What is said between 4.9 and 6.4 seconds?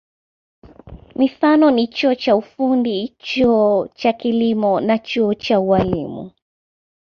chuo cha ualimu.